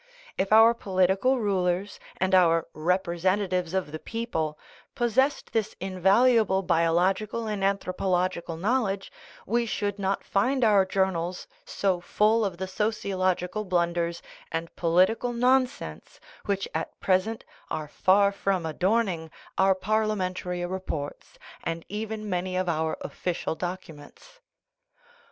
[0.35, 4.57] If our political rulers and our" representatives of the people"
[4.95, 9.11] possessed this invaluable biological and anthropological knowledge,
[9.45, 16.19] we should not find our journals so full of the sociological blunders and political nonsense
[16.45, 19.29] which at present are far from adorning
[19.59, 24.39] our parliamentary reports, and even many of our official documents.